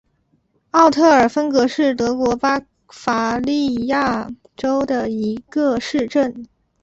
[0.71, 2.59] 奥特尔芬格是德国巴
[2.89, 6.47] 伐利亚州的一个市镇。